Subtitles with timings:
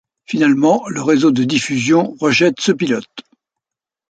[0.25, 3.21] Finalement, le réseau de diffusion rejette ce pilote.